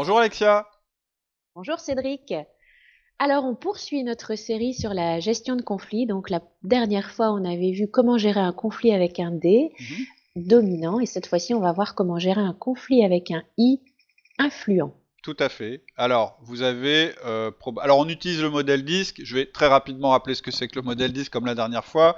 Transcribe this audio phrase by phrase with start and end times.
[0.00, 0.66] Bonjour Alexia.
[1.54, 2.32] Bonjour Cédric.
[3.18, 6.06] Alors, on poursuit notre série sur la gestion de conflits.
[6.06, 10.06] Donc, la dernière fois, on avait vu comment gérer un conflit avec un D Mhm.
[10.46, 11.00] dominant.
[11.00, 13.82] Et cette fois-ci, on va voir comment gérer un conflit avec un I
[14.38, 14.94] influent.
[15.22, 15.82] Tout à fait.
[15.98, 17.12] Alors, vous avez...
[17.26, 17.50] euh,
[17.82, 19.20] Alors, on utilise le modèle disque.
[19.22, 21.84] Je vais très rapidement rappeler ce que c'est que le modèle disque comme la dernière
[21.84, 22.16] fois.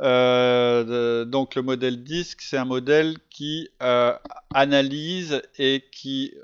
[0.00, 4.12] Euh, donc, le modèle disque, c'est un modèle qui euh,
[4.52, 6.34] analyse et qui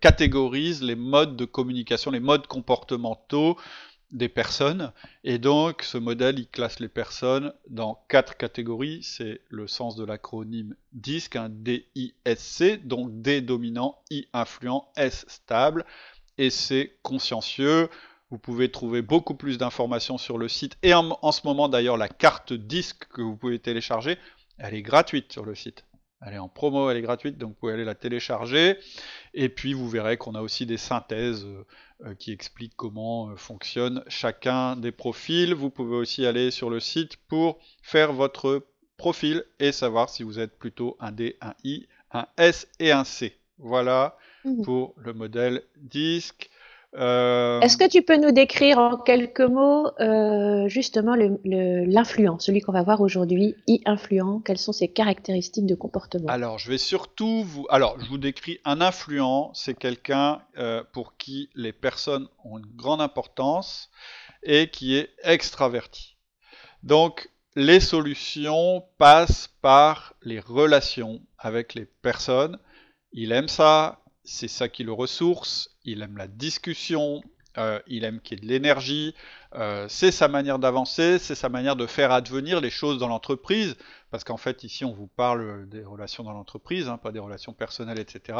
[0.00, 3.58] catégorise les modes de communication, les modes comportementaux
[4.10, 4.92] des personnes.
[5.24, 9.02] Et donc, ce modèle, il classe les personnes dans quatre catégories.
[9.02, 15.84] C'est le sens de l'acronyme DISC, un D-I-S-C, donc D dominant, I influent, S stable,
[16.38, 17.88] et C consciencieux.
[18.30, 20.76] Vous pouvez trouver beaucoup plus d'informations sur le site.
[20.82, 24.18] Et en, en ce moment, d'ailleurs, la carte DISC que vous pouvez télécharger,
[24.58, 25.84] elle est gratuite sur le site.
[26.22, 28.78] Elle est en promo, elle est gratuite, donc vous pouvez aller la télécharger.
[29.34, 31.46] Et puis vous verrez qu'on a aussi des synthèses
[32.04, 35.54] euh, qui expliquent comment euh, fonctionne chacun des profils.
[35.54, 40.38] Vous pouvez aussi aller sur le site pour faire votre profil et savoir si vous
[40.38, 43.36] êtes plutôt un D, un I, un S et un C.
[43.58, 44.62] Voilà Mhm.
[44.62, 46.50] pour le modèle disque.
[46.94, 52.82] Est-ce que tu peux nous décrire en quelques mots euh, justement l'influent, celui qu'on va
[52.82, 56.28] voir aujourd'hui, I influent Quelles sont ses caractéristiques de comportement?
[56.28, 57.66] Alors, je vais surtout vous.
[57.70, 59.50] Alors, je vous décris un influent.
[59.54, 63.90] C'est quelqu'un euh, pour qui les personnes ont une grande importance
[64.42, 66.16] et qui est extraverti.
[66.82, 72.58] Donc, les solutions passent par les relations avec les personnes.
[73.12, 75.70] Il aime ça, c'est ça qui le ressource.
[75.84, 77.22] Il aime la discussion,
[77.58, 79.14] euh, il aime qu'il y ait de l'énergie.
[79.54, 83.76] euh, c'est sa manière d'avancer, c'est sa manière de faire advenir les choses dans l'entreprise.
[84.10, 87.52] Parce qu'en fait, ici, on vous parle des relations dans l'entreprise, hein, pas des relations
[87.52, 88.38] personnelles, etc.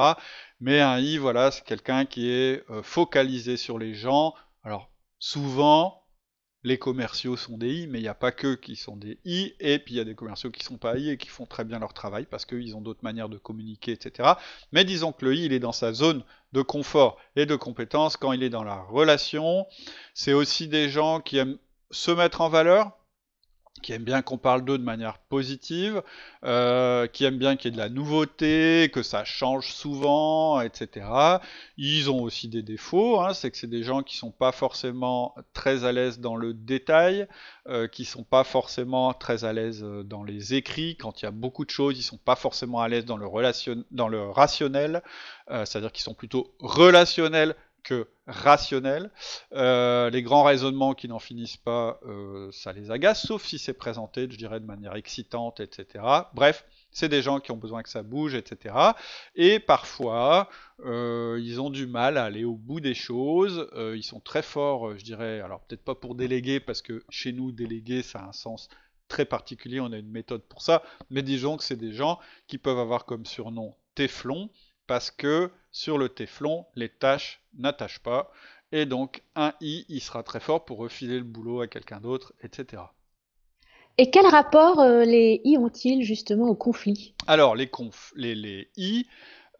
[0.60, 4.34] Mais un I, voilà, c'est quelqu'un qui est euh, focalisé sur les gens.
[4.64, 6.05] Alors, souvent,
[6.66, 9.54] les commerciaux sont des I, mais il n'y a pas que qui sont des I,
[9.60, 11.64] et puis il y a des commerciaux qui sont pas I et qui font très
[11.64, 14.30] bien leur travail parce qu'ils ont d'autres manières de communiquer, etc.
[14.72, 18.32] Mais disons que le I, est dans sa zone de confort et de compétence quand
[18.32, 19.64] il est dans la relation.
[20.12, 21.56] C'est aussi des gens qui aiment
[21.92, 22.98] se mettre en valeur,
[23.82, 26.02] qui aiment bien qu'on parle d'eux de manière positive,
[26.44, 31.06] euh, qui aiment bien qu'il y ait de la nouveauté, que ça change souvent, etc.
[31.76, 35.34] Ils ont aussi des défauts, hein, c'est que c'est des gens qui sont pas forcément
[35.52, 37.26] très à l'aise dans le détail,
[37.68, 41.28] euh, qui sont pas forcément très à l'aise euh, dans les écrits, quand il y
[41.28, 43.84] a beaucoup de choses, ils sont pas forcément à l'aise dans le, relation...
[43.90, 45.02] dans le rationnel,
[45.50, 49.10] euh, c'est-à-dire qu'ils sont plutôt relationnels que rationnels.
[49.52, 53.74] Euh, les grands raisonnements qui n'en finissent pas, euh, ça les agace, sauf si c'est
[53.74, 56.04] présenté, je dirais, de manière excitante, etc.
[56.34, 58.74] Bref, c'est des gens qui ont besoin que ça bouge, etc.
[59.36, 60.48] Et parfois,
[60.84, 63.68] euh, ils ont du mal à aller au bout des choses.
[63.76, 67.52] Ils sont très forts, je dirais, alors peut-être pas pour déléguer, parce que chez nous,
[67.52, 68.68] déléguer, ça a un sens
[69.06, 72.58] très particulier, on a une méthode pour ça, mais disons que c'est des gens qui
[72.58, 74.50] peuvent avoir comme surnom Téflon,
[74.86, 78.32] parce que sur le Téflon, les tâches n'attachent pas,
[78.72, 82.32] et donc un I, il sera très fort pour refiler le boulot à quelqu'un d'autre,
[82.42, 82.94] etc.
[83.98, 87.14] Et quel rapport euh, les I ont-ils justement au conflit?
[87.28, 89.06] Alors, les, conf- les, les I,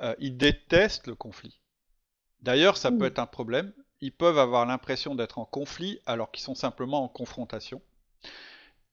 [0.03, 1.61] euh, ils détestent le conflit.
[2.43, 2.93] D'ailleurs, ça Mmh.
[2.93, 3.73] peut être un problème.
[4.01, 7.83] Ils peuvent avoir l'impression d'être en conflit alors qu'ils sont simplement en confrontation.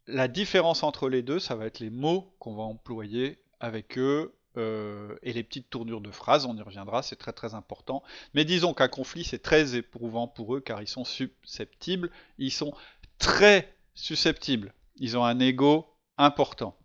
[0.08, 4.34] La différence entre les deux, ça va être les mots qu'on va employer avec eux
[4.58, 6.46] euh, et les petites tournures de phrases.
[6.46, 8.04] On y reviendra, c'est très très important.
[8.34, 12.12] Mais disons qu'un conflit, c'est très éprouvant pour eux car ils sont susceptibles.
[12.38, 12.74] Ils sont
[13.18, 14.74] très susceptibles.
[14.98, 15.88] Ils ont un ego
[16.18, 16.78] important.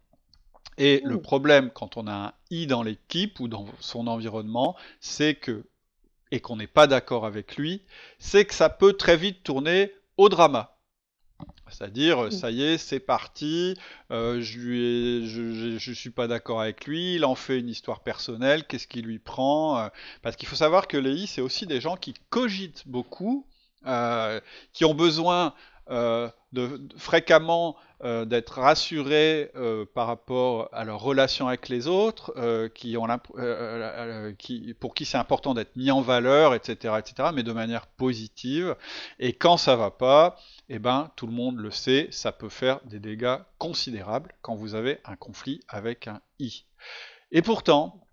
[0.79, 1.23] Et le Mmh.
[1.23, 5.67] problème quand on a un I dans l'équipe ou dans son environnement, c'est que,
[6.31, 7.83] et qu'on n'est pas d'accord avec lui,
[8.19, 10.78] c'est que ça peut très vite tourner au drama.
[11.71, 12.31] C'est-à-dire, Mmh.
[12.31, 13.75] ça y est, c'est parti,
[14.11, 17.59] euh, je lui ai- je, je- je suis pas d'accord avec lui, il en fait
[17.61, 19.89] une histoire personnelle, qu'est-ce qui lui prend euh,
[20.23, 23.47] Parce qu'il faut savoir que les I, c'est aussi des gens qui cogitent beaucoup,
[23.87, 24.41] euh,
[24.73, 25.55] qui ont besoin
[26.53, 32.69] de, fréquemment euh, d'être rassurés euh, par rapport à leur relation avec les autres, euh,
[32.69, 33.07] qui ont
[34.81, 38.77] pour qui c'est important d'être mis en valeur, etc., etc., mais de manière positive.
[39.19, 40.37] Et quand ça va pas,
[40.69, 44.75] eh ben, tout le monde le sait, ça peut faire des dégâts considérables quand vous
[44.75, 46.65] avez un conflit avec un I.
[47.31, 48.08] Et pourtant,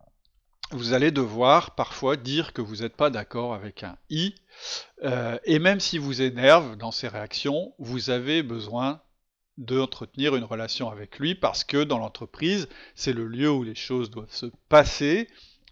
[0.72, 4.36] vous allez devoir parfois dire que vous n'êtes pas d'accord avec un I,
[5.04, 9.02] euh, et même si vous énerve dans ses réactions, vous avez besoin
[9.58, 14.10] d'entretenir une relation avec lui parce que dans l'entreprise, c'est le lieu où les choses
[14.10, 15.30] doivent se passer.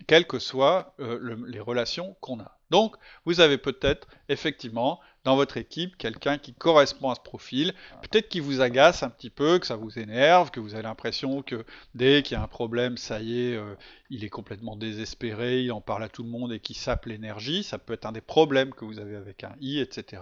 [0.07, 2.57] quelles que soient euh, les relations qu'on a.
[2.71, 2.95] Donc,
[3.25, 8.39] vous avez peut-être effectivement dans votre équipe quelqu'un qui correspond à ce profil, peut-être qui
[8.39, 12.23] vous agace un petit peu, que ça vous énerve, que vous avez l'impression que dès
[12.23, 13.75] qu'il y a un problème, ça y est, euh,
[14.13, 17.63] il est complètement désespéré, il en parle à tout le monde et qui sape l'énergie,
[17.63, 20.21] ça peut être un des problèmes que vous avez avec un I, etc.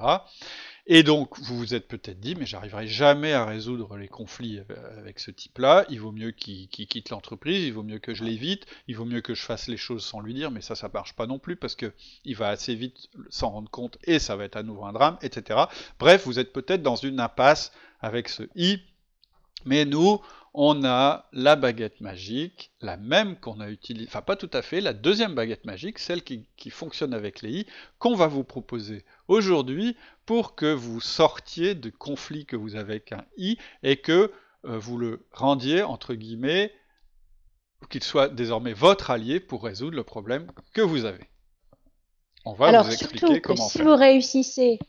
[0.87, 4.61] Et donc, vous vous êtes peut-être dit, mais j'arriverai jamais à résoudre les conflits
[4.97, 8.65] avec ce type-là, il vaut mieux qu'il quitte l'entreprise, il vaut mieux que je l'évite,
[8.87, 11.13] il vaut mieux que je fasse les choses sans lui dire, mais ça, ça marche
[11.13, 11.91] pas non plus, parce que
[12.23, 15.17] il va assez vite s'en rendre compte, et ça va être à nouveau un drame,
[15.21, 15.59] etc.
[15.99, 18.79] Bref, vous êtes peut-être dans une impasse avec ce I,
[19.65, 20.21] mais nous,
[20.53, 24.81] on a la baguette magique, la même qu'on a utilisée, enfin pas tout à fait,
[24.81, 27.65] la deuxième baguette magique, celle qui, fonctionne avec les i,
[27.99, 29.95] qu'on va vous proposer aujourd'hui
[30.25, 34.31] pour que vous sortiez de conflit que vous avez avec un i et que
[34.65, 36.73] euh, vous le rendiez, entre guillemets,
[37.89, 41.29] qu'il soit désormais votre allié pour résoudre le problème que vous avez.
[42.43, 44.79] On va vous expliquer comment si vous réussissez,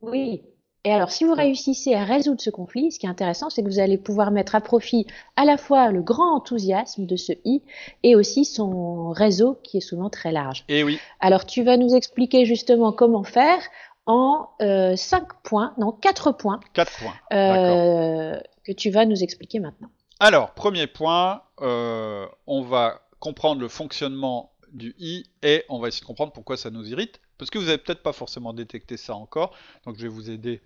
[0.00, 0.42] oui,
[0.84, 3.68] et alors, si vous réussissez à résoudre ce conflit, ce qui est intéressant, c'est que
[3.68, 5.06] vous allez pouvoir mettre à profit
[5.36, 7.62] à la fois le grand enthousiasme de ce I
[8.02, 10.64] et aussi son réseau qui est souvent très large.
[10.68, 10.98] Et oui.
[11.20, 13.60] Alors, tu vas nous expliquer justement comment faire
[14.06, 16.58] en euh, cinq points, non, quatre points.
[16.72, 17.14] Quatre points.
[17.32, 19.88] Euh, que tu vas nous expliquer maintenant.
[20.18, 26.02] Alors, premier point, euh, on va comprendre le fonctionnement du i et on va essayer
[26.02, 27.20] de comprendre pourquoi ça nous irrite.
[27.38, 30.62] Parce que vous n'avez peut-être pas forcément détecté ça encore, donc je vais vous aider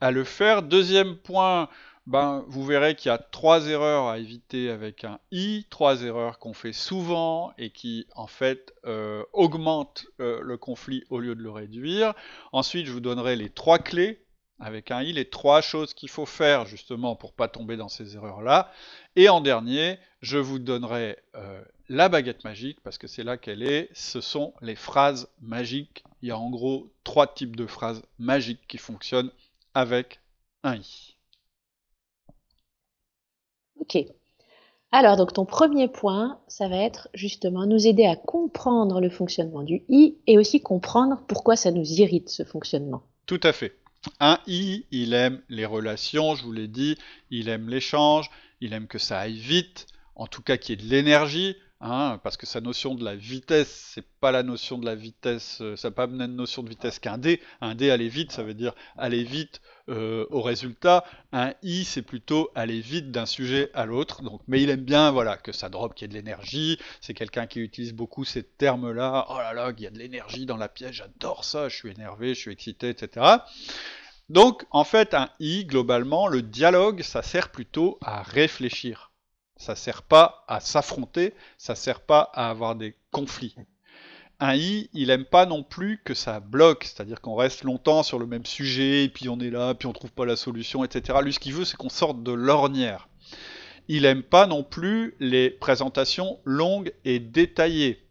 [0.00, 0.62] à le faire.
[0.62, 1.68] Deuxième point,
[2.06, 6.38] ben, vous verrez qu'il y a trois erreurs à éviter avec un i, trois erreurs
[6.38, 11.42] qu'on fait souvent et qui en fait euh, augmentent euh, le conflit au lieu de
[11.42, 12.14] le réduire.
[12.52, 14.24] Ensuite, je vous donnerai les trois clés
[14.60, 18.14] avec un i, les trois choses qu'il faut faire justement pour pas tomber dans ces
[18.14, 18.70] erreurs-là.
[19.16, 23.62] Et en dernier, je vous donnerai euh, la baguette magique, parce que c'est là qu'elle
[23.62, 26.04] est, ce sont les phrases magiques.
[26.22, 29.32] Il y a en gros trois types de phrases magiques qui fonctionnent
[29.74, 30.20] avec
[30.62, 31.16] un i.
[33.80, 33.98] Ok.
[34.92, 39.62] Alors, donc ton premier point, ça va être justement nous aider à comprendre le fonctionnement
[39.62, 43.02] du i et aussi comprendre pourquoi ça nous irrite ce fonctionnement.
[43.26, 43.76] Tout à fait.
[44.18, 46.96] Un I, il aime les relations, je vous l'ai dit,
[47.30, 48.30] il aime l'échange,
[48.60, 52.20] il aime que ça aille vite, en tout cas qu'il y ait de l'énergie, hein,
[52.22, 55.76] parce que sa notion de la vitesse, c'est pas la notion de la vitesse, euh,
[55.76, 57.40] ça n'a pas une notion de vitesse qu'un D.
[57.60, 61.04] Un D aller vite, ça veut dire aller vite euh, au résultat.
[61.32, 64.22] Un I, c'est plutôt aller vite d'un sujet à l'autre.
[64.46, 66.78] Mais il aime bien, voilà, que ça drop, qu'il y ait de l'énergie.
[67.00, 69.26] C'est quelqu'un qui utilise beaucoup ces termes-là.
[69.30, 70.92] Oh là là, il y a de l'énergie dans la pièce.
[70.92, 71.68] J'adore ça.
[71.68, 73.38] Je suis énervé, je suis excité, etc.
[74.30, 79.10] Donc, en fait, un I, globalement, le dialogue, ça sert plutôt à réfléchir.
[79.56, 83.54] Ça sert pas à s'affronter, ça sert pas à avoir des conflits
[84.40, 88.18] un i, il aime pas non plus que ça bloque, c'est-à-dire qu'on reste longtemps sur
[88.18, 91.18] le même sujet, et puis on est là, puis on trouve pas la solution, etc.
[91.22, 93.08] Lui, ce qu'il veut, c'est qu'on sorte de l'ornière.
[93.88, 98.06] Il aime pas non plus les présentations longues et détaillées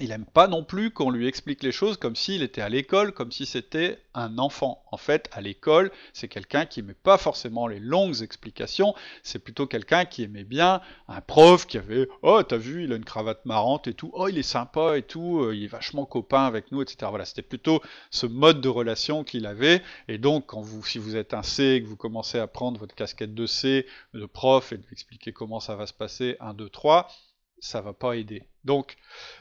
[0.00, 3.12] il n'aime pas non plus qu'on lui explique les choses comme s'il était à l'école,
[3.12, 4.82] comme si c'était un enfant.
[4.90, 9.66] En fait, à l'école, c'est quelqu'un qui n'aimait pas forcément les longues explications, c'est plutôt
[9.66, 13.44] quelqu'un qui aimait bien un prof qui avait «Oh, t'as vu, il a une cravate
[13.44, 16.72] marrante et tout, oh, il est sympa et tout, euh, il est vachement copain avec
[16.72, 20.82] nous, etc.» Voilà, c'était plutôt ce mode de relation qu'il avait, et donc, quand vous,
[20.86, 23.86] si vous êtes un C et que vous commencez à prendre votre casquette de C,
[24.14, 27.08] de prof, et de lui expliquer comment ça va se passer, 1, 2, 3,
[27.62, 28.42] ça va pas aider.
[28.64, 28.96] Donc,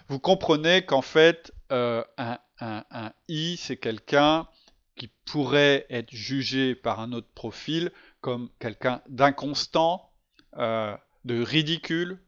[0.08, 4.48] vous comprenez qu'en fait, euh, un, I, c'est quelqu'un
[4.96, 10.12] qui pourrait être jugé par un autre profil comme quelqu'un d'inconstant,
[10.58, 12.20] euh, de ridicule,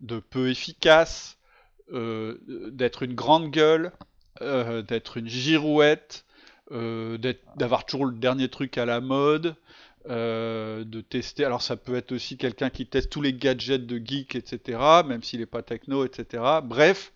[0.00, 1.38] de peu efficace,
[1.92, 2.38] euh,
[2.72, 3.92] d'être une grande gueule,
[4.40, 6.24] d'être une girouette,
[6.70, 9.56] d'avoir toujours le dernier truc à la mode,
[10.06, 11.44] euh, de tester.
[11.44, 15.22] Alors ça peut être aussi quelqu'un qui teste tous les gadgets de geek, etc., même
[15.22, 16.42] s'il n'est pas techno, etc.
[16.62, 17.12] Bref,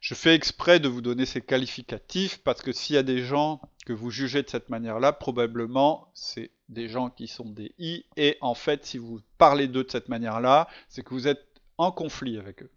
[0.00, 3.60] je fais exprès de vous donner ces qualificatifs parce que s'il y a des gens
[3.86, 8.38] que vous jugez de cette manière-là, probablement c'est des gens qui sont des I, et
[8.40, 11.44] en fait, si vous parlez d'eux de cette manière-là, c'est que vous êtes
[11.78, 12.70] en conflit avec eux.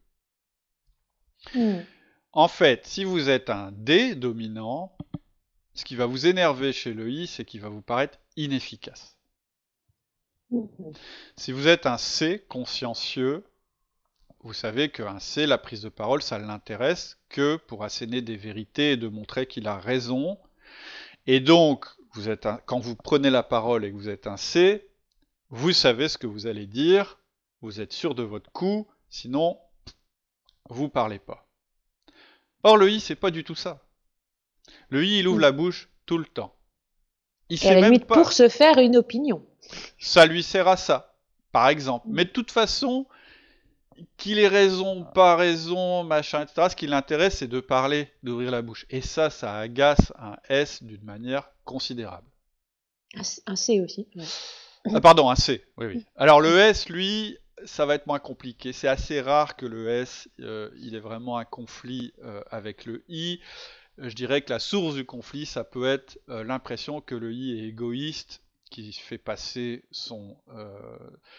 [1.53, 1.81] Hmm.
[2.31, 4.95] En fait, si vous êtes un D dominant,
[5.75, 9.17] ce qui va vous énerver chez le I, c'est qu'il va vous paraître inefficace.
[11.35, 13.43] Si vous êtes un C consciencieux,
[14.43, 18.91] vous savez qu'un C, la prise de parole, ça l'intéresse que pour asséner des vérités
[18.91, 20.37] et de montrer qu'il a raison.
[21.27, 24.89] Et donc, vous êtes quand vous prenez la parole et que vous êtes un C,
[25.49, 27.19] vous savez ce que vous allez dire,
[27.61, 29.57] vous êtes sûr de votre coup, sinon,
[30.69, 31.47] vous parlez pas.
[32.63, 33.85] Or, le I, c'est pas du tout ça.
[34.89, 35.41] Le I, il ouvre mm.
[35.41, 36.55] la bouche tout le temps.
[37.49, 38.15] Il sait même pas...
[38.15, 39.45] pour se faire une opinion.
[39.99, 41.15] Ça lui sert à ça,
[41.51, 42.07] par exemple.
[42.09, 43.05] Mais de toute façon,
[44.17, 46.67] qu'il ait raison, pas raison, machin, etc.
[46.69, 48.85] Ce qui l'intéresse, c'est de parler, d'ouvrir la bouche.
[48.89, 52.27] Et ça, ça agace un S d'une manière considérable.
[53.45, 54.07] Un C aussi.
[54.91, 55.63] Ah, pardon, un C.
[55.77, 56.05] Oui, oui.
[56.15, 58.73] Alors le S, lui, ça va être moins compliqué.
[58.73, 63.03] C'est assez rare que le S, euh, il ait vraiment un conflit euh, avec le
[63.07, 63.39] I.
[63.99, 67.59] Euh, je dirais que la source du conflit, ça peut être l'impression que le I
[67.59, 68.41] est égoïste,
[68.73, 70.35] qui fait passer son,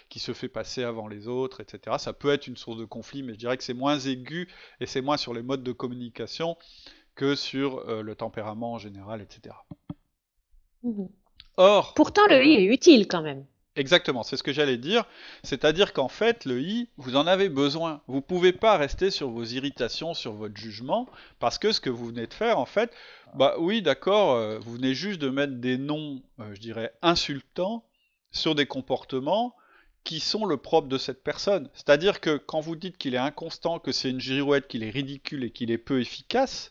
[0.09, 1.97] qui se fait passer avant les autres, etc.
[1.99, 4.49] Ça peut être une source de conflit, mais je dirais que c'est moins aigu
[4.81, 6.57] et c'est moins sur les modes de communication
[7.17, 9.55] que sur le tempérament en général, etc.
[10.85, 11.07] Mmh
[11.57, 11.95] Or.
[11.95, 13.47] Pourtant, le i est utile quand même.
[13.76, 15.04] Exactement, c'est ce que j'allais dire.
[15.43, 18.02] C'est-à-dire qu'en fait, le i, vous en avez besoin.
[18.07, 21.09] Vous ne pouvez pas rester sur vos irritations, sur votre jugement,
[21.40, 22.93] parce que ce que vous venez de faire, en fait,
[23.35, 27.85] bah oui, d'accord, euh, vous venez juste de mettre des noms, euh, je dirais, insultants
[28.31, 29.57] sur des comportements
[30.04, 31.69] qui sont le propre de cette personne.
[31.75, 35.43] C'est-à-dire que quand vous dites qu'il est inconstant, que c'est une girouette, qu'il est ridicule
[35.43, 36.71] et qu'il est peu efficace,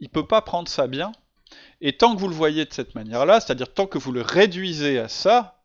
[0.00, 1.12] il ne peut pas prendre ça bien
[1.80, 4.98] et tant que vous le voyez de cette manière-là, c'est-à-dire tant que vous le réduisez
[4.98, 5.61] à ça,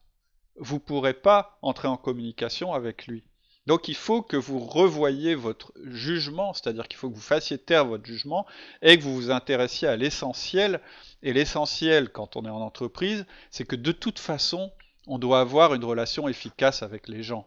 [0.60, 3.24] vous ne pourrez pas entrer en communication avec lui.
[3.68, 7.86] Donc il faut que vous revoyiez votre jugement, c'est-à-dire qu'il faut que vous fassiez taire
[7.86, 8.46] votre jugement
[8.82, 10.80] et que vous vous intéressiez à l'essentiel.
[11.22, 14.72] Et l'essentiel, quand on est en entreprise, c'est que de toute façon,
[15.06, 17.46] on doit avoir une relation efficace avec les gens,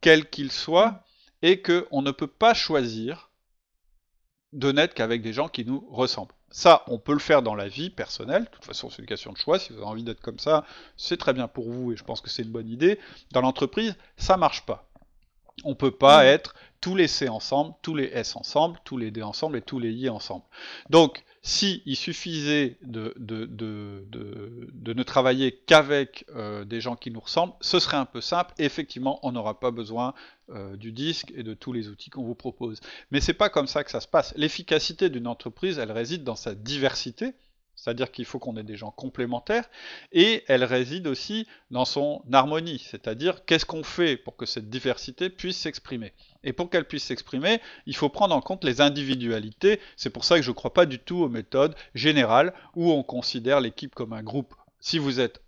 [0.00, 1.02] quels qu'ils soient,
[1.42, 3.30] et qu'on ne peut pas choisir
[4.52, 6.35] de n'être qu'avec des gens qui nous ressemblent.
[6.50, 8.44] Ça, on peut le faire dans la vie personnelle.
[8.44, 9.58] De toute façon, c'est une question de choix.
[9.58, 10.64] Si vous avez envie d'être comme ça,
[10.96, 12.98] c'est très bien pour vous et je pense que c'est une bonne idée.
[13.32, 14.88] Dans l'entreprise, ça marche pas.
[15.64, 16.26] On peut pas mmh.
[16.26, 19.78] être tous les C ensemble, tous les S ensemble, tous les D ensemble et tous
[19.78, 20.44] les I ensemble.
[20.90, 27.78] Donc, si il suffisait de, ne travailler qu'avec euh, des gens qui nous ressemblent, ce
[27.78, 28.52] serait un peu simple.
[28.58, 30.12] effectivement, on n'aura pas besoin
[30.50, 32.80] euh, du disque et de tous les outils qu'on vous propose.
[33.12, 34.34] Mais c'est pas comme ça que ça se passe.
[34.36, 37.32] L'efficacité d'une entreprise, elle réside dans sa diversité.
[37.76, 39.68] C'est-à-dire qu'il faut qu'on ait des gens complémentaires,
[40.12, 45.30] et elle réside aussi dans son harmonie, c'est-à-dire qu'est-ce qu'on fait pour que cette diversité
[45.30, 46.12] puisse s'exprimer.
[46.42, 50.36] Et pour qu'elle puisse s'exprimer, il faut prendre en compte les individualités, c'est pour ça
[50.36, 54.12] que je ne crois pas du tout aux méthodes générales où on considère l'équipe comme
[54.12, 54.54] un groupe.
[54.80, 55.42] Si vous êtes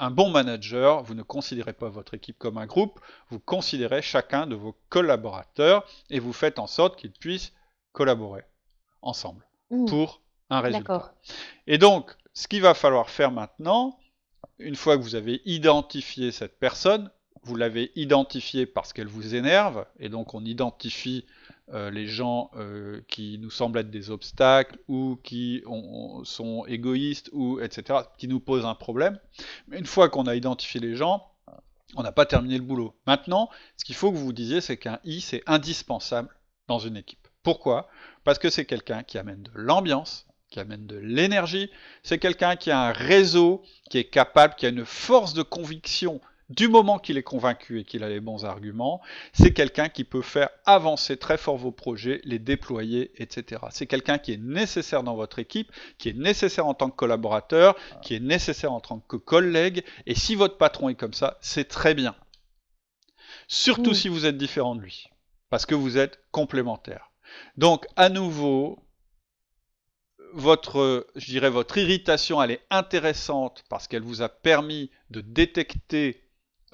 [0.00, 4.46] un bon manager, vous ne considérez pas votre équipe comme un groupe, vous considérez chacun
[4.46, 7.52] de vos collaborateurs et vous faites en sorte qu'ils puissent
[7.92, 8.42] collaborer
[9.02, 9.86] ensemble mmh.
[9.86, 11.14] pour un résultat.
[11.66, 13.98] Et donc, ce qu'il va falloir faire maintenant,
[14.58, 17.10] une fois que vous avez identifié cette personne,
[17.42, 21.24] vous l'avez identifiée parce qu'elle vous énerve, et donc on identifie
[21.72, 25.62] euh, les gens euh, qui nous semblent être des obstacles ou qui
[26.24, 29.18] sont égoïstes ou etc., qui nous posent un problème.
[29.68, 31.30] Mais une fois qu'on a identifié les gens,
[31.96, 32.94] on n'a pas terminé le boulot.
[33.06, 36.28] Maintenant, ce qu'il faut que vous vous disiez, c'est qu'un I, c'est indispensable
[36.68, 37.26] dans une équipe.
[37.42, 37.88] Pourquoi?
[38.24, 41.70] Parce que c'est quelqu'un qui amène de l'ambiance, qui amène de l'énergie.
[42.02, 46.20] C'est quelqu'un qui a un réseau, qui est capable, qui a une force de conviction
[46.50, 49.00] du moment qu'il est convaincu et qu'il a les bons arguments.
[49.32, 53.62] C'est quelqu'un qui peut faire avancer très fort vos projets, les déployer, etc.
[53.70, 57.76] C'est quelqu'un qui est nécessaire dans votre équipe, qui est nécessaire en tant que collaborateur,
[58.02, 59.84] qui est nécessaire en tant que collègue.
[60.06, 62.16] Et si votre patron est comme ça, c'est très bien.
[63.46, 65.08] Surtout si vous êtes différent de lui,
[65.50, 67.12] parce que vous êtes complémentaire.
[67.56, 68.78] Donc, à nouveau,
[70.32, 76.22] votre, je dirais, votre irritation, elle est intéressante parce qu'elle vous a permis de détecter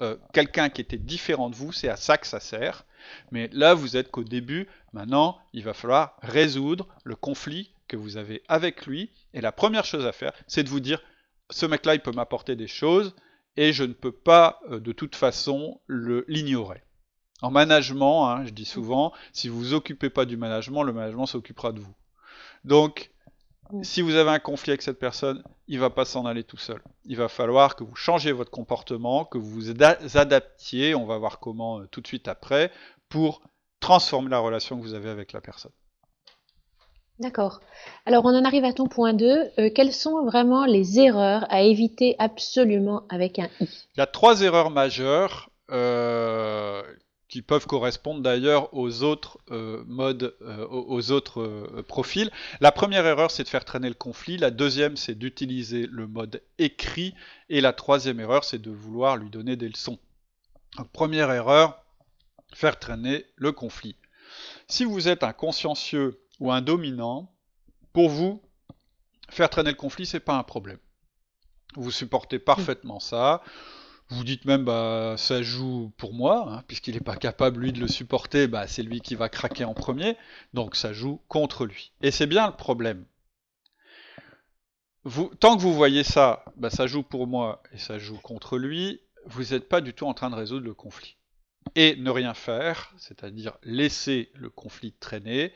[0.01, 2.85] euh, quelqu'un qui était différent de vous, c'est à ça que ça sert.
[3.31, 4.67] Mais là, vous êtes qu'au début.
[4.93, 9.11] Maintenant, il va falloir résoudre le conflit que vous avez avec lui.
[9.33, 11.01] Et la première chose à faire, c'est de vous dire,
[11.49, 13.15] ce mec-là, il peut m'apporter des choses
[13.55, 16.83] et je ne peux pas, euh, de toute façon, l'ignorer.
[17.41, 21.27] En management, hein, je dis souvent, si vous vous occupez pas du management, le management
[21.27, 21.95] s'occupera de vous.
[22.63, 23.11] Donc,
[23.81, 26.81] si vous avez un conflit avec cette personne, il va pas s'en aller tout seul.
[27.05, 29.71] Il va falloir que vous changiez votre comportement, que vous vous
[30.17, 32.71] adaptiez, on va voir comment euh, tout de suite après,
[33.09, 33.41] pour
[33.79, 35.71] transformer la relation que vous avez avec la personne.
[37.19, 37.61] D'accord.
[38.05, 39.25] Alors on en arrive à ton point 2.
[39.57, 43.67] Euh, quelles sont vraiment les erreurs à éviter absolument avec un i?
[43.95, 46.83] Il y a trois erreurs majeures euh,
[47.27, 52.31] qui peuvent correspondre d'ailleurs aux autres euh, modes, euh, aux autres euh, profils.
[52.61, 54.37] La première erreur, c'est de faire traîner le conflit.
[54.37, 57.13] La deuxième, c'est d'utiliser le mode écrit.
[57.49, 59.99] Et la troisième erreur, c'est de vouloir lui donner des leçons.
[60.93, 61.83] première erreur,
[62.53, 63.95] faire traîner le conflit.
[64.67, 67.31] si vous êtes un consciencieux ou un dominant,
[67.93, 68.41] pour vous,
[69.29, 70.79] faire traîner le conflit, c'est pas un problème.
[71.75, 73.41] Vous supportez parfaitement ça.
[74.09, 77.79] Vous dites même, bah, ça joue pour moi, hein, puisqu'il n'est pas capable, lui, de
[77.79, 80.15] le supporter, bah, c'est lui qui va craquer en premier,
[80.53, 81.91] donc ça joue contre lui.
[82.01, 83.05] Et c'est bien le problème.
[85.39, 89.01] Tant que vous voyez ça, bah, ça joue pour moi et ça joue contre lui,
[89.25, 91.17] vous n'êtes pas du tout en train de résoudre le conflit.
[91.75, 95.53] Et ne rien faire, c'est-à-dire laisser le conflit traîner,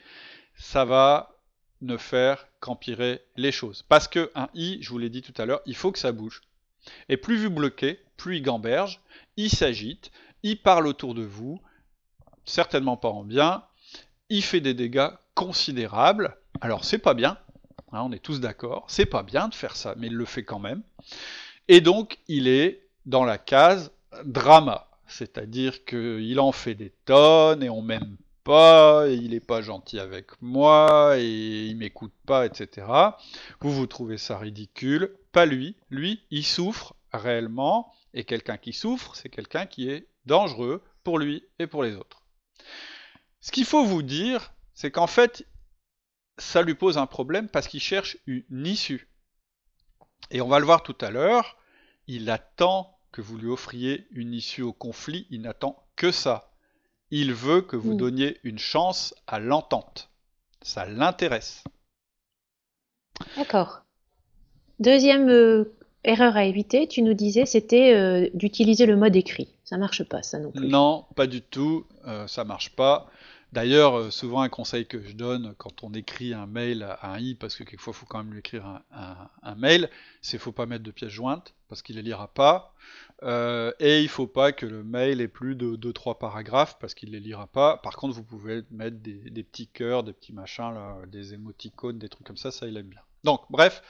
[0.55, 1.38] ça va
[1.81, 3.84] ne faire qu'empirer les choses.
[3.84, 6.12] Parce que un i, je vous l'ai dit tout à l'heure, il faut que ça
[6.12, 6.41] bouge.
[7.10, 9.01] Et plus vous bloquez, plus il gamberge,
[9.36, 10.12] il s'agite,
[10.44, 11.60] il parle autour de vous,
[12.46, 13.63] certainement pas en bien,
[14.30, 16.38] il fait des dégâts considérables.
[16.62, 17.40] Alors c'est pas bien,
[17.92, 20.44] hein, on est tous d'accord, c'est pas bien de faire ça, mais il le fait
[20.44, 20.84] quand même.
[21.68, 23.92] Et donc il est dans la case
[24.24, 29.63] drama, c'est-à-dire qu'il en fait des tonnes et on m'aime pas, et il est pas
[29.63, 32.86] gentil avec moi, et il m'écoute pas, etc.
[33.62, 35.16] Vous vous trouvez ça ridicule.
[35.32, 35.75] Pas lui.
[35.90, 41.44] Lui, il souffre réellement, et quelqu'un qui souffre, c'est quelqu'un qui est dangereux pour lui
[41.60, 42.24] et pour les autres.
[43.39, 45.48] Ce qu'il faut vous dire, c'est qu'en fait,
[46.38, 49.10] ça lui pose un problème parce qu'il cherche une issue.
[50.30, 51.58] Et on va le voir tout à l'heure,
[52.08, 56.51] il attend que vous lui offriez une issue au conflit, il n'attend que ça.
[57.10, 57.98] Il veut que vous hmm.
[57.98, 60.10] donniez une chance à l'entente.
[60.62, 61.63] Ça l'intéresse.
[63.36, 63.84] D'accord.
[64.80, 69.50] Deuxième euh, erreur à éviter, tu nous disais, c'était euh, d'utiliser le mode écrit.
[69.63, 70.67] Ça marche pas, ça non plus.
[70.67, 71.86] Non, pas du tout.
[72.08, 73.10] Euh, ça marche pas.
[73.51, 77.20] D'ailleurs, euh, souvent un conseil que je donne quand on écrit un mail à un
[77.20, 79.89] i, parce que quelquefois il faut quand même lui écrire un, mail,
[80.22, 82.74] c'est faut pas mettre de pièces jointes, parce qu'il les lira pas,
[83.24, 87.12] euh, et il faut pas que le mail ait plus de 2-3 paragraphes, parce qu'il
[87.12, 87.77] les lira pas.
[87.77, 90.74] Par contre, vous pouvez mettre des, petits cœurs, des petits machins,
[91.08, 93.02] des émoticônes, des trucs comme ça, ça il aime bien.
[93.26, 93.84] Donc, bref,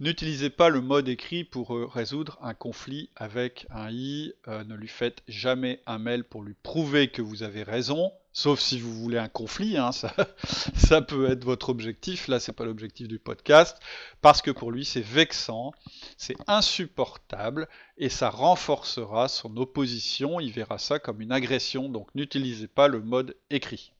[0.00, 4.32] n'utilisez pas le mode écrit pour euh, résoudre un conflit avec un i.
[4.48, 8.12] ne lui faites jamais un mail pour lui prouver que vous avez raison.
[8.36, 10.12] Sauf si vous voulez un conflit, hein, ça,
[10.74, 12.26] ça, peut être votre objectif.
[12.26, 13.78] Là, c'est pas l'objectif du podcast,
[14.22, 15.72] parce que pour lui, c'est vexant,
[16.16, 20.40] c'est insupportable, et ça renforcera son opposition.
[20.40, 21.88] Il verra ça comme une agression.
[21.88, 23.92] Donc, n'utilisez pas le mode écrit.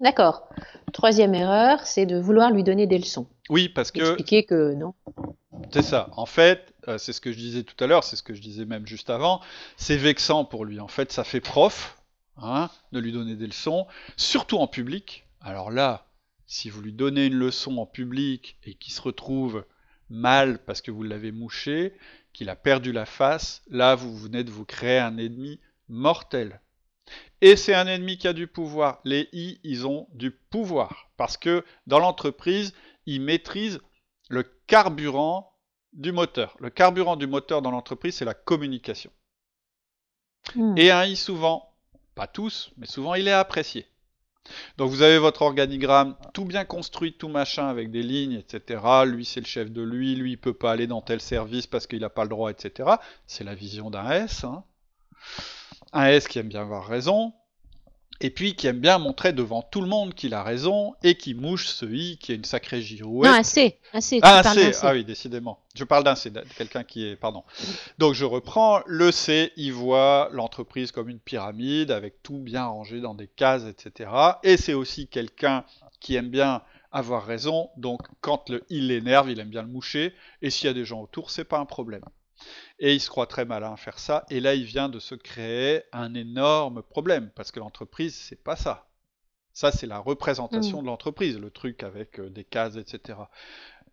[0.00, 0.48] D'accord.
[0.92, 3.28] Troisième erreur, c'est de vouloir lui donner des leçons.
[3.48, 4.00] Oui, parce que.
[4.00, 4.94] Expliquer que non.
[5.72, 6.10] C'est ça.
[6.16, 8.40] En fait, euh, c'est ce que je disais tout à l'heure, c'est ce que je
[8.40, 9.40] disais même juste avant.
[9.76, 10.80] C'est vexant pour lui.
[10.80, 12.01] En fait, ça fait prof
[12.38, 15.26] Hein, de lui donner des leçons, surtout en public.
[15.40, 16.06] Alors là,
[16.46, 19.64] si vous lui donnez une leçon en public et qu'il se retrouve
[20.08, 21.94] mal parce que vous l'avez mouché,
[22.32, 26.60] qu'il a perdu la face, là vous venez de vous créer un ennemi mortel.
[27.40, 29.00] Et c'est un ennemi qui a du pouvoir.
[29.04, 31.10] Les I, ils ont du pouvoir.
[31.16, 32.72] Parce que dans l'entreprise,
[33.04, 33.80] ils maîtrisent
[34.28, 35.52] le carburant
[35.92, 36.56] du moteur.
[36.60, 39.10] Le carburant du moteur dans l'entreprise, c'est la communication.
[40.54, 40.76] Hmm.
[40.78, 41.71] Et un I, souvent,
[42.14, 43.86] pas tous, mais souvent il est apprécié.
[44.76, 48.82] Donc vous avez votre organigramme tout bien construit, tout machin, avec des lignes, etc.
[49.06, 51.86] Lui c'est le chef de lui, lui il peut pas aller dans tel service parce
[51.86, 52.90] qu'il n'a pas le droit, etc.
[53.26, 54.44] C'est la vision d'un S.
[54.44, 54.64] Hein.
[55.92, 57.32] Un S qui aime bien avoir raison,
[58.22, 61.34] et puis qui aime bien montrer devant tout le monde qu'il a raison et qui
[61.34, 63.30] mouche ce i qui est une sacrée girouette.
[63.30, 64.20] Non, un C, un C.
[64.22, 64.72] Ah, un C.
[64.80, 65.58] ah oui, décidément.
[65.74, 67.42] Je parle d'un C, quelqu'un qui est, pardon.
[67.98, 73.00] Donc je reprends, le C, il voit l'entreprise comme une pyramide avec tout bien rangé
[73.00, 74.10] dans des cases, etc.
[74.44, 75.64] Et c'est aussi quelqu'un
[75.98, 80.14] qui aime bien avoir raison, donc quand le, il l'énerve, il aime bien le moucher,
[80.42, 82.02] et s'il y a des gens autour, c'est pas un problème.
[82.78, 84.24] Et il se croit très malin à faire ça.
[84.30, 88.56] Et là, il vient de se créer un énorme problème, parce que l'entreprise, c'est pas
[88.56, 88.88] ça.
[89.52, 90.82] Ça, c'est la représentation mm.
[90.82, 93.18] de l'entreprise, le truc avec euh, des cases, etc.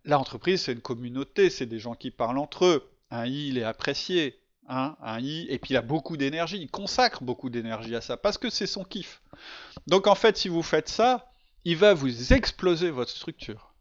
[0.04, 2.90] L'entreprise, c'est une communauté, c'est des gens qui parlent entre eux.
[3.10, 4.40] Un I, il est apprécié.
[4.68, 8.16] Hein, un I, et puis il a beaucoup d'énergie, il consacre beaucoup d'énergie à ça,
[8.16, 9.20] parce que c'est son kiff.
[9.88, 11.32] Donc en fait, si vous faites ça,
[11.64, 13.74] il va vous exploser votre structure.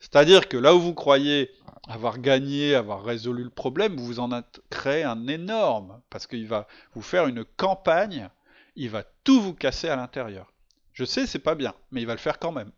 [0.00, 1.52] C'est-à-dire que là où vous croyez
[1.88, 4.30] avoir gagné, avoir résolu le problème, vous en
[4.70, 8.28] créez un énorme, parce qu'il va vous faire une campagne,
[8.76, 10.52] il va tout vous casser à l'intérieur.
[10.92, 12.70] Je sais, c'est pas bien, mais il va le faire quand même.